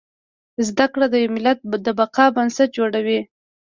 [0.67, 3.19] زده کړه د يو ملت د بقا بنسټ جوړوي